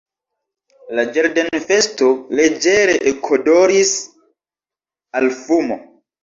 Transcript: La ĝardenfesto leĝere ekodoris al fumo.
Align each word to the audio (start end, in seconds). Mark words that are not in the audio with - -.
La 0.99 1.01
ĝardenfesto 1.17 2.09
leĝere 2.39 2.95
ekodoris 3.13 3.93
al 5.21 5.31
fumo. 5.45 5.79